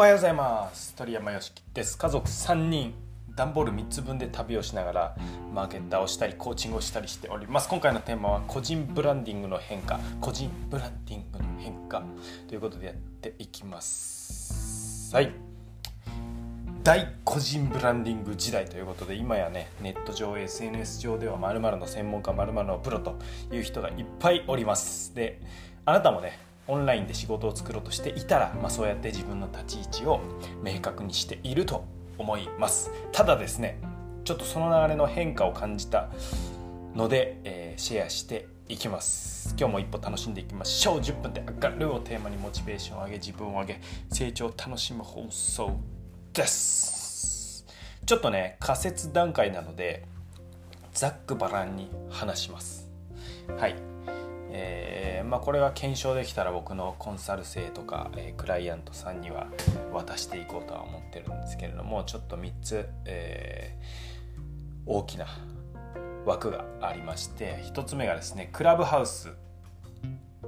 [0.00, 0.94] おはようございます。
[0.94, 1.98] 鳥山よしきです。
[1.98, 2.94] 家族3人
[3.36, 5.16] 段ボール3つ分で旅をしながら
[5.52, 7.68] マーケッターをしたりコーチングをしたりしております。
[7.68, 10.00] 今回のテーマは個人ブランディングの変化。
[10.22, 12.02] 個人ブランディングの変化
[12.48, 15.14] ということでやっていきます。
[15.14, 15.34] はい。
[16.82, 23.18] 大個人ブランディング時代ということで今やねネット上 SNS 上では〇〇の専門家〇〇のプロと
[23.52, 25.14] いう人がいっぱいおります。
[25.14, 25.42] で
[25.84, 30.20] あなたもねオンラインで仕事を作ろうとしていたら、まあ、そうやって自分の立ち位置を
[30.62, 31.84] 明確にしていると
[32.16, 32.90] 思います。
[33.12, 33.80] ただですね
[34.24, 36.10] ちょっとその流れの変化を感じた
[36.94, 39.54] ので、えー、シェアしていきます。
[39.58, 41.00] 今日も一歩楽しんでいきましょう。
[41.00, 43.80] 10分で明るをテーマにモチベーションを上げ自分を上げ
[44.12, 45.76] 成長を楽しむ放送
[46.32, 47.66] です。
[48.06, 50.04] ちょっとね仮説段階なので
[50.92, 52.88] ざっくばらんに話します。
[53.58, 53.74] はい、
[55.30, 59.46] まあ、これは検証できたら僕のコンサル生とか、えー、クライアントさんには
[59.92, 65.26] 渡していこうとは思ってるんですけれどもちょっと3つ、えー、大きな
[66.26, 69.28] 枠がありまして1つ目がですねクラブハウス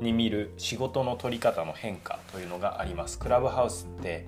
[0.00, 3.18] に見る仕事の取り方の変化というのがあります。
[3.18, 4.26] クラブハウスって、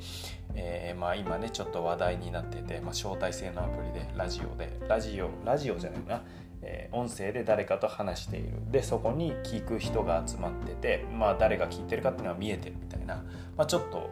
[0.57, 6.23] えー、まあ、今ねちょっと話題になってて、まあ、招待制のアプリでラジオでラジオラジオじゃないな。
[6.63, 8.51] えー、音声で誰かと話している。
[8.71, 13.17] でそこに聞く人が集まってて、まあ、誰が聞いてるかっていうのは見えてるみたいな、
[13.57, 14.11] まあ、ちょっと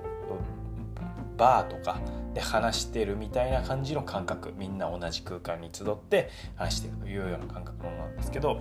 [1.36, 2.00] バーとか
[2.34, 4.52] で話してるみたいな感じの感覚。
[4.56, 8.60] みんな同じ空間に集って話してるというような感覚なんですけど、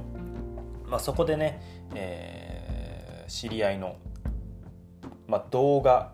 [0.86, 1.62] まあ、そこでね、
[1.96, 3.98] えー、知り合いの、
[5.28, 6.14] まあ、動画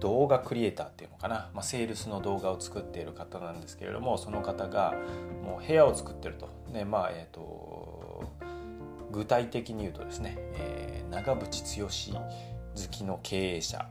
[0.00, 4.94] 動画クリエイターっていうのかな、まあ、セールスの動画を作っている方なんですけれどもその方が
[5.42, 6.48] もう部屋を作ってると。
[6.72, 8.24] でまあえーと、
[9.12, 13.86] 具体的に言うとですね、えー、長渕剛好きの経営者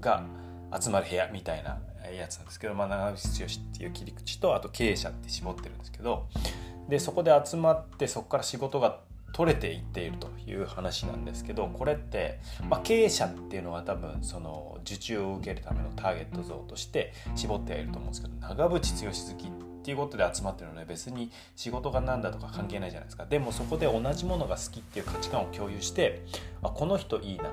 [0.00, 0.24] が
[0.78, 1.78] 集まる部屋みたいな
[2.10, 6.26] やつなんですけど、まあ、長渕剛っていう切り口とあと経営者って絞ってるんですけど
[6.88, 9.00] でそこで集まってそこから仕事が
[9.34, 12.38] 取れていっているという話なんですけどこれって、
[12.70, 19.50] まあ、経営者っていうのは多分その受注を受けるためのターゲット像として絞ってはいると思うんですけど長渕剛好きっ
[19.84, 23.26] ていうことで集まってるので別に仕事が何だとか関係ないじゃないですか。
[23.26, 26.24] でもそこで同じものが好きっていう価値観を共有して
[26.62, 27.50] あこの人いいな。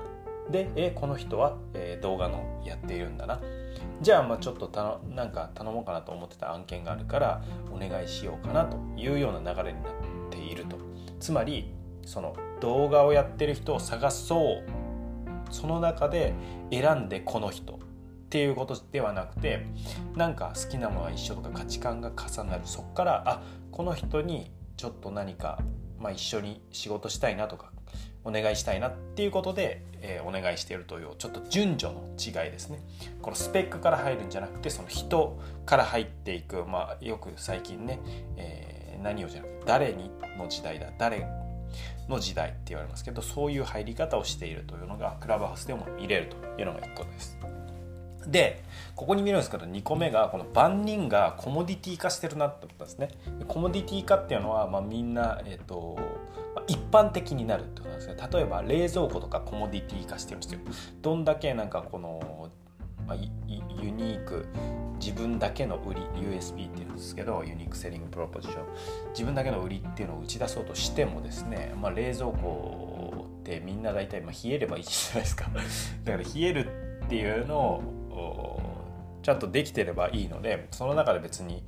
[0.50, 3.40] でえこの人は、えー、動画のやっているんだな。
[4.00, 9.92] じゃあまあちょっとたなんか頼もうかなと思ってた案件があるからお願いしようかなというような流れになっ
[10.30, 10.76] ていると
[11.22, 11.72] つまり
[12.04, 15.52] その動画をやってる人を探そう。
[15.52, 16.34] その中で
[16.72, 17.74] 選んでこの人。
[17.74, 17.78] っ
[18.32, 19.66] ていうことではなくて
[20.16, 22.62] なんか好きなものは一緒とか価値観が重なる。
[22.64, 25.58] そこからあこの人にちょっと何か、
[26.00, 27.70] まあ、一緒に仕事したいなとか
[28.24, 28.88] お願いしたいな。
[28.88, 32.80] っていうことで、えー、お願いしているというちょっと順序の違いですね。
[33.20, 38.00] このスペックから入るんじゃなくてその人から入っていく、まあ、よく最近ね、
[38.36, 38.71] えー、
[39.02, 41.26] 何をじゃなくて誰にの時代だ誰
[42.08, 47.38] の時代って言われますけどそういう入り方をしているというのがクラブハウスでも見れるというのが1個です。
[48.26, 48.62] で
[48.94, 53.08] ここに見るんですけど2個目がこの万人がコモディティ化してるなって思ったんですね。
[53.48, 55.98] コモディティ化っていうのは、まあ、みんな、えーと
[56.68, 60.60] 一般的になるってことなんですね例えば冷蔵庫とかコモディティ化してるんですよ。
[61.00, 62.50] どんだけなんかこの、
[63.06, 63.16] まあ、
[63.82, 64.46] ユニーク
[65.00, 68.64] 自分だけの売り USB っていうんですけどユニークセリングプロポジション
[69.10, 75.50] 自分だけの売りっていうのを打ち出そうとしてもですね、まあ、冷蔵庫ってみんな大体、まあ、冷えればいいじゃないですか。
[76.04, 76.70] だから冷える
[77.04, 78.62] っていうのを
[79.22, 81.62] ちゃんとできてればいいのでその中で別に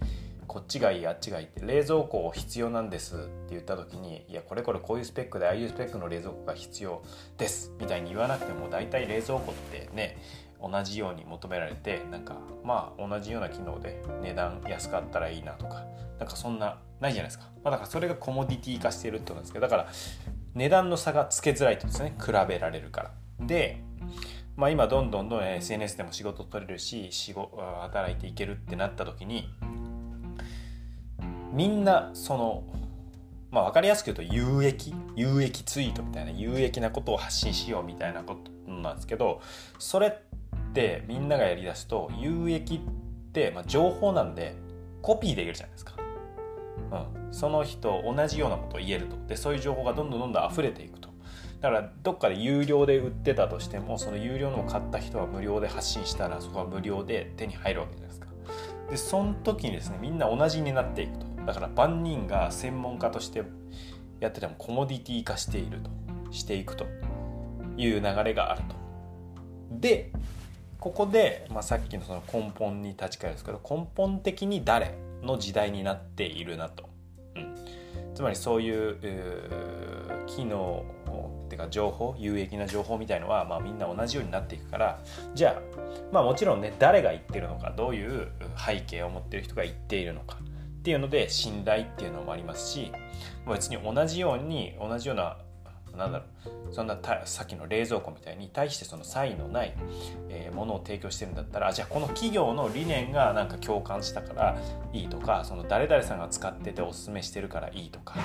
[0.47, 7.03] こっちがいいあっちがいいって冷蔵庫必要なんですって言った時にいやこれこれこういうスペックでああいうスペックの冷蔵庫が必要
[7.39, 10.17] ですみたいに言わなくても大体冷蔵庫ってね
[10.69, 15.85] 同じように求められてなんかまあ同じような機能で値段安かったらいいなとか
[16.19, 19.89] なんかそんなないじゃないですか、まあ、だからそれがコモディティ化してるってことなんですけどだから
[20.55, 22.17] 値段の差がつけづらいってことですね。
[22.25, 23.11] 比べられるから。
[23.41, 23.83] で
[24.57, 29.49] まあ、今どんどんどん SNS でも仕事取れるし仕事働いていけるってなった時に
[31.53, 32.63] みんなその
[33.51, 39.41] まあ分かりやすく言うと有益有益ツイートみたいな有益なことを発信しようみたいなことなんですけど
[39.79, 40.13] それっ
[40.75, 42.81] てみんながやりだすと有益っ
[43.33, 44.57] て、まあ、情報なんで
[45.01, 45.95] コピーできるじゃないですか。
[46.93, 49.17] うん、その人同じようなことを言えると。
[49.27, 51.09] でそういう情報がどんどんどんどん溢れていくと。
[51.61, 58.27] だからどっかで有料で売ってたとしてもその有料のを買った人は無料で発信したらそこは無料で手に入るわけじゃないですか。
[58.91, 61.27] でその時にですねみんな同じになっていくと。
[61.47, 63.43] だから万人が専門家として
[64.21, 65.91] やっててもコモディティ化していると。
[66.35, 66.85] していくと
[67.77, 68.77] いう流れがあると。
[69.71, 70.13] で
[70.85, 76.91] ここで、まあ、さっきのその根本に立ち返るんですけど根本的に誰の時代になっているなと、
[77.37, 77.55] うん、
[78.15, 78.99] つまりそういう
[80.27, 80.85] 機能
[81.47, 85.01] っていうか情報有益な情報みたいのは、まあ、みんな同じようになっていくから
[85.35, 85.63] じゃあ
[86.13, 92.93] まあもちろんね誰が言ってるのかどういう背景を持ってる人が言っているのかっていうので信頼っていうのもありますし
[93.49, 95.39] 別に同じように同じような
[95.97, 96.25] なんだろ
[96.71, 96.75] う。
[96.75, 99.75] そんなさっきの冷蔵庫みたいに対してその差異のない、
[100.29, 104.57] えー、ものを提供してるんだったらじゃあこの企業の理念がなんか共感したから
[104.93, 108.17] いいとかその誰々さんが使ってておすすめしてるからいいとか。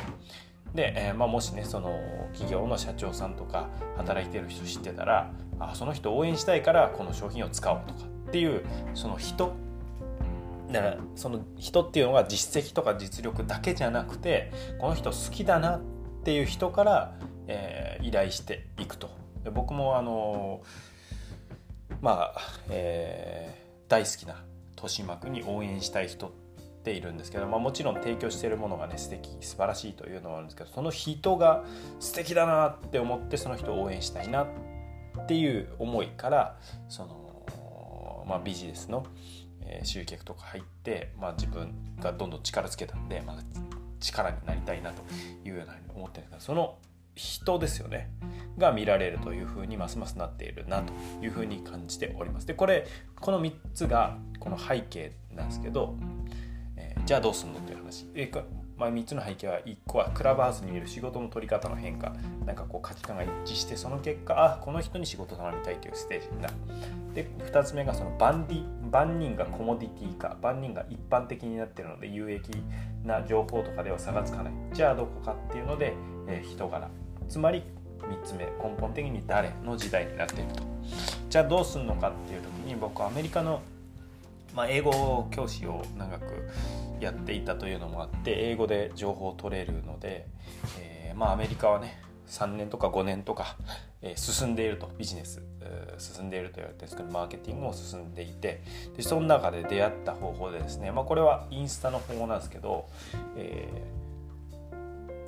[0.73, 1.99] で、えー、まあ、もしねその
[2.33, 8.63] 企業の社長さんとか働いてる人知ってたらあその人応援したいからこの商品を使おうとかっていう
[8.93, 9.55] その人
[10.71, 15.81] だからその人っていうのが実績とか実力だけじゃなくてこの人好きだなっ
[16.23, 17.15] ていう人から、
[17.49, 19.09] えー、依頼していくと。
[19.43, 20.61] で僕もあの
[22.01, 24.43] まあ、えー、大好きな
[24.75, 26.31] 豊島区に応援したい人っ
[26.83, 31.65] ているんですけど、まあ、もちろん提供しているものがね素敵素晴らしいというのはあるんですけどその人が
[31.99, 36.57] 素敵だなって思ってその人を応援したいなっていう思いから
[36.87, 39.05] その、まあ、ビジネスの
[39.69, 43.37] え集客とか入って、まあ、自分がどんどん力つけたんで、まあ、
[43.99, 45.03] 力になりたいなと
[45.45, 46.77] いうようなふうに思ってるんですがその
[47.19, 48.09] 人ですよね。
[48.57, 52.47] が見られるというふうにますますなっているなというふうに感じております。
[52.47, 52.87] でこれ
[53.19, 55.95] この3つがこの背景なんですけど、
[56.77, 58.09] えー、じゃあどうすんのという話。
[58.15, 58.31] え
[58.77, 62.15] まあ、3つの背景は1個はクラブハウスにいる仕事の取り方の変化。
[62.45, 66.53] なんかこう価値観が一致してその結果あこの人に仕事頼みたいというステージになる。
[67.13, 70.37] で2つ目がその万里万人がコモディティ化。
[70.41, 72.51] 万人が一般的になっているので有益
[73.03, 74.53] な情報とかでは差がつかない。
[74.71, 75.93] じゃあどこかっていうので、
[76.29, 76.89] えー、人柄。
[77.29, 77.63] つまり
[77.99, 80.63] 3つ目根本的に誰の時代になっていると。
[81.29, 83.61] じゃあどうするのかっていう時に僕はアメリカの
[84.55, 86.49] まあ、英語教師を長く
[86.99, 90.27] やっていたというのもあって英語で情報を取れるので、
[90.79, 93.57] えー、まあアメリカはね3年とか5年とか、
[94.01, 94.89] えー、進んでいると。
[94.97, 95.41] ビジネス、
[95.97, 98.61] 進んでいると言われてるんですけどマーケティングも進んでいて。
[98.97, 102.87] でその中で出会った方法でですね、まあ、これはインスタの方法なんですけど、
[103.37, 103.67] え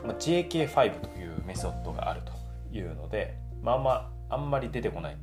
[0.03, 2.31] ーまあ、JK5 というメソッドがあると
[2.75, 5.17] いうのでまあまああんまり出てこない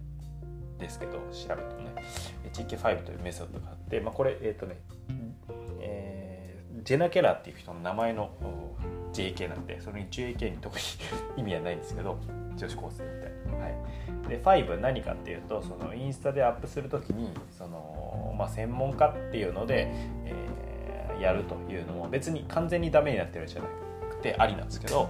[0.78, 2.04] ですけど調べてもね。
[2.52, 4.76] JK5 というメソッドがあって、まあ、これえっ、ー、とね、
[5.80, 8.30] えー、ジェナ・ケラーっていう人の名前の
[9.12, 10.82] JK なんでそれに JK に特に
[11.36, 12.18] 意味はないんですけど
[12.56, 13.64] 女子高生みたいな。
[13.64, 19.88] はい、で5何かっていうとそのインスタでアップする時にその、まあ、専門家っていうので、
[20.24, 23.70] えー、やるというのも別に完全にダメになってるじゃない。
[24.18, 25.08] くてありなんですけど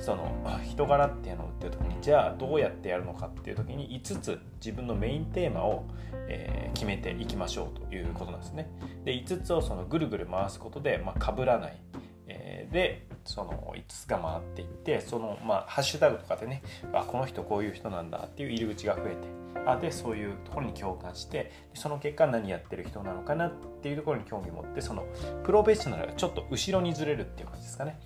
[0.00, 5.84] その人柄っていうのをっていう時にじゃあどうやってやるのかっていう時に5つ自分のメインテーマを、
[6.28, 8.70] えー、決めていきましょうということなんですね。
[9.04, 11.76] で5つをそのぐるぐる回すことで、まあ、被らない、
[12.28, 16.62] え、でその5つが回っていってその、まあ、ハッシュタグとかでね
[16.92, 19.39] あこの人こういう人なんだっていう入り口が増えて
[19.80, 23.52] でそういうところに共感してその結果何やってる人なのかなっ
[23.82, 25.04] ていうところに興味持ってその
[25.44, 28.00] プロフェッショナルがちょっと後ろにずれるっていう感じですかね。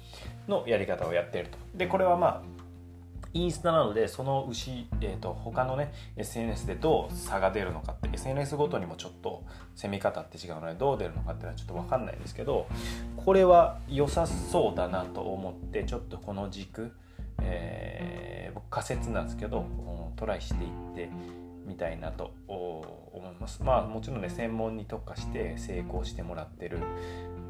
[0.49, 1.59] のやり方をやっていると。
[1.75, 2.65] でこれはまあ
[3.35, 9.43] インスタなのでその牛、えーと、他のね SNS でどう差が出るのかって SNS ごとにもちょっと
[9.75, 12.69] 攻め方って違うのでどう出るのかっていうのはちょっと分かんないですけど
[13.17, 16.93] これは良さそうだなと思ってちょっとこの軸、
[17.43, 19.67] えー、仮説なんですけど
[20.15, 21.11] トライしていって
[21.65, 26.79] みたいなと思いますまあもちろんね専門に特化して成功してもらってる、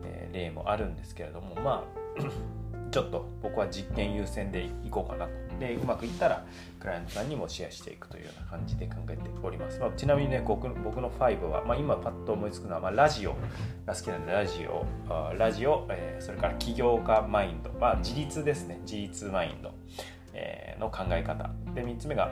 [0.04, 1.84] えー、例もあるんですけれどもま
[2.16, 2.20] あ
[2.90, 5.44] ちょっと僕は実験優先でいこうかなと。
[5.58, 6.44] で、うまくいったら
[6.78, 9.80] クライアントさんにもシェアしていくというような感じで考えております。
[9.80, 13.34] まあ、ちなみにね、僕僕の5は、まあ、今パッと思いつくのは、まあ、ラジオ
[13.86, 14.86] が好きなんで、ラジオ、
[15.36, 19.72] ラジオ、えー、それから起業家マインド、まあ、自立ですね、自立マインド、
[20.32, 21.50] えー、の考え方。
[21.74, 22.30] で、3つ目が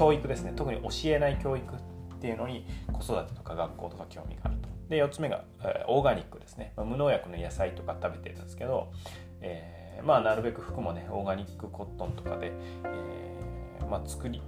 [0.00, 1.78] 教育ですね、特に教えない教育っ
[2.20, 4.68] ていうのに子育てとか学校とか興味があると。
[4.88, 8.92] で、4つ目が、えー、オーガニックですね、まあ、無農薬の野菜とか食べてるんですけど、
[9.40, 12.52] えーまあなるべく服もねオーガニックコットンとかで、
[12.84, 14.42] えー、まあ作り、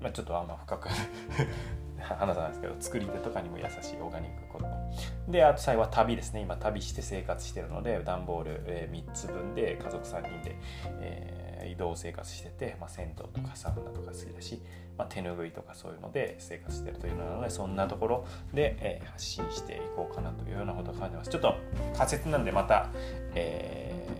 [0.00, 0.88] まあ、ちょっとあんま深く
[2.00, 4.68] 話さないですけど作り手とかにも優しいオーガニックコット
[5.28, 5.32] ン。
[5.32, 6.40] であと最後は旅ですね。
[6.40, 10.56] 今旅して生活してるので段ボール、えー、3つ分で家族3人で、
[11.00, 14.60] えー、移動生活してて、まあ、銭湯とかサウナとか好きだし、
[14.96, 21.54] まあ、手ぬぐいとかそういうので生活してるというのなのでそんなところで、えー、発信していこうかなというようなことを感じますちょっと
[21.96, 22.88] 仮説なんでまた、
[23.34, 24.16] えー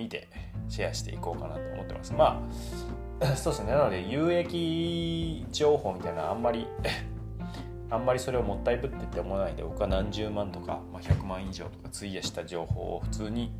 [0.00, 0.28] 見て
[0.68, 2.12] シェアしていこうかなと思ってます。
[2.14, 2.42] ま
[3.20, 6.66] あ そうですねなので有益情報みたいなあんまり
[7.90, 13.52] あんまりそれをもったいぶってって思わないで僕は何十万とか、まあ、100万以上とか費やした情報を普通に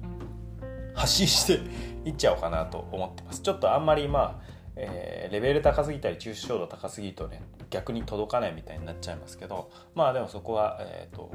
[1.01, 1.61] 発信して
[2.05, 3.41] いっちゃおうかなと思ってます。
[3.41, 11.31] ちょっとあんまりまあえー、レベル高すぎたり抽象度高すぎるとね逆に届かないみたいになっちゃいますけどまあでもそこは、えーと、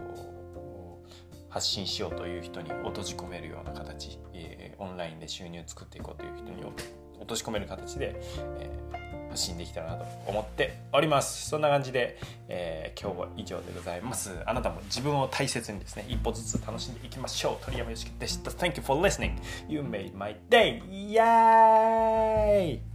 [1.50, 8.16] 発信しようという人に落とし込めるような形、えー、オンラインで収入作っていこうという人に落とし込める形で、
[8.60, 8.70] え、
[9.36, 11.50] 発信できたらなと思っております。
[11.50, 14.32] そんな感じで、えー、今日は以上でございます。
[14.46, 17.66] あなたも自分を大切にですね一歩ずつ楽しんでいきましょう。
[17.66, 18.52] 鳥山よしきでした。
[18.52, 19.34] Thank you for listening.
[19.68, 20.82] You made my day!
[20.90, 22.95] イエーイ